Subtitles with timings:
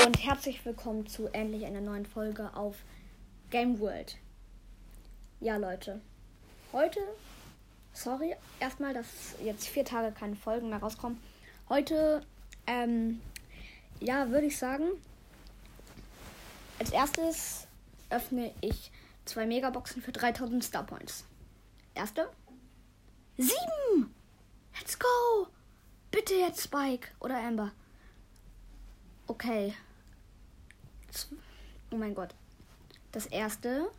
[0.00, 2.76] herzlich willkommen zu endlich einer neuen Folge auf
[3.50, 4.16] Game World.
[5.40, 6.00] Ja, Leute,
[6.72, 7.00] heute,
[7.92, 9.06] sorry, erstmal, dass
[9.44, 11.20] jetzt vier Tage keine Folgen mehr rauskommen.
[11.68, 12.24] Heute,
[12.66, 13.20] ähm,
[14.00, 14.84] ja, würde ich sagen,
[16.78, 17.66] als erstes
[18.08, 18.90] öffne ich
[19.26, 21.24] zwei Megaboxen für 3000 Star Points.
[21.94, 22.30] Erste,
[23.36, 24.14] sieben!
[24.78, 25.46] Let's go!
[26.10, 27.72] Bitte jetzt Spike oder Amber.
[29.26, 29.74] Okay.
[31.90, 32.34] Oh mein Gott.
[33.12, 33.90] Das erste.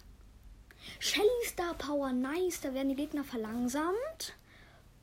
[1.00, 2.62] Shelly Star Power, nice.
[2.62, 4.36] Da werden die Gegner verlangsamt.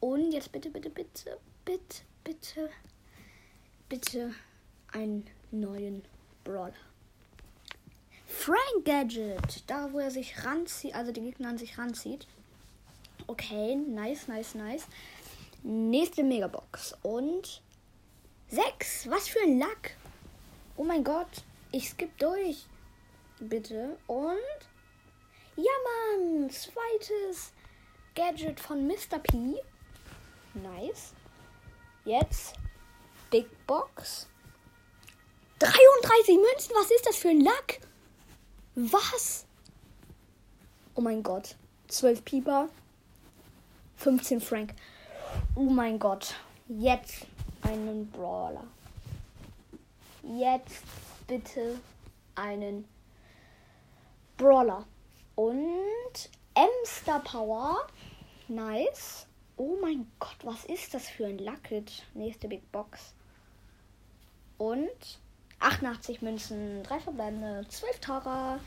[0.01, 2.71] Und jetzt bitte, bitte, bitte, bitte, bitte,
[3.89, 4.35] bitte
[4.93, 6.03] einen neuen
[6.45, 6.73] Brawler.
[8.27, 9.65] Frank Gadget.
[9.67, 12.27] Da, wo er sich ranzieht, also die Gegner an sich ranzieht.
[13.27, 14.87] Okay, nice, nice, nice.
[15.63, 16.95] Nächste Megabox.
[17.03, 17.63] Und
[18.49, 19.09] sechs.
[19.11, 19.97] Was für ein Lack.
[20.77, 22.67] Oh mein Gott, ich skipp durch.
[23.41, 23.97] Bitte.
[24.07, 24.37] Und.
[25.57, 26.51] Ja, Mann.
[26.51, 27.53] Zweites
[28.15, 29.19] Gadget von Mr.
[29.23, 29.57] P.
[30.55, 31.13] Nice.
[32.05, 32.55] Jetzt
[33.31, 34.27] Big Box.
[35.59, 36.75] 33 Münzen.
[36.75, 37.81] Was ist das für ein Lack?
[38.75, 39.45] Was?
[40.95, 41.57] Oh mein Gott.
[41.89, 42.69] 12 Pieper.
[43.97, 44.75] 15 Frank.
[45.55, 46.35] Oh mein Gott.
[46.69, 47.27] Jetzt
[47.63, 48.65] einen Brawler
[50.37, 50.83] jetzt
[51.29, 51.79] bitte
[52.35, 52.89] einen
[54.37, 54.85] Brawler.
[55.37, 57.87] Und Emster Power.
[58.49, 59.27] Nice.
[59.57, 62.05] Oh mein Gott, was ist das für ein Lucket?
[62.15, 63.15] Nächste Big Box.
[64.57, 65.21] Und
[65.61, 68.59] 88 Münzen, 3 verbleibende, 12 Tara,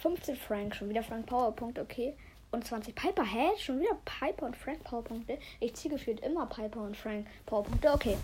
[0.00, 2.14] 15 Frank, schon wieder Frank Powerpunkt, okay.
[2.50, 3.24] Und 20 Piper.
[3.24, 3.50] Hä?
[3.58, 5.38] Schon wieder Piper und Frank Powerpunkte?
[5.60, 8.16] Ich ziehe gefühlt immer Piper und Frank Powerpunkte, okay.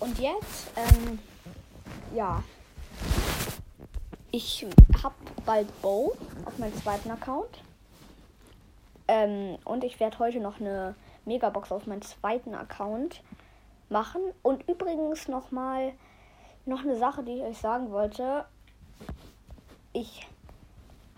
[0.00, 1.18] Und jetzt, ähm,
[2.14, 2.42] ja.
[4.38, 4.66] Ich
[5.02, 5.14] habe
[5.46, 6.14] bald Bow
[6.44, 7.62] auf meinem zweiten Account.
[9.08, 13.22] Ähm, und ich werde heute noch eine Megabox auf meinem zweiten Account
[13.88, 14.20] machen.
[14.42, 15.94] Und übrigens nochmal
[16.66, 18.44] noch eine Sache, die ich euch sagen wollte.
[19.94, 20.28] Ich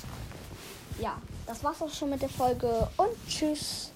[1.00, 3.92] Ja, das war's auch schon mit der Folge und tschüss.